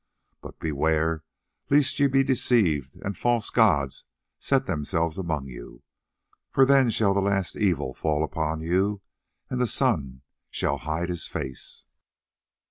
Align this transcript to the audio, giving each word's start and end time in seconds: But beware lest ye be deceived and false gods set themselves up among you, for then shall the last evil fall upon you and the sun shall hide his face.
But 0.41 0.57
beware 0.59 1.23
lest 1.69 1.99
ye 1.99 2.07
be 2.07 2.23
deceived 2.23 2.95
and 3.03 3.15
false 3.15 3.51
gods 3.51 4.05
set 4.39 4.65
themselves 4.65 5.19
up 5.19 5.25
among 5.25 5.45
you, 5.45 5.83
for 6.49 6.65
then 6.65 6.89
shall 6.89 7.13
the 7.13 7.21
last 7.21 7.55
evil 7.55 7.93
fall 7.93 8.23
upon 8.23 8.61
you 8.61 9.03
and 9.51 9.61
the 9.61 9.67
sun 9.67 10.23
shall 10.49 10.79
hide 10.79 11.09
his 11.09 11.27
face. 11.27 11.85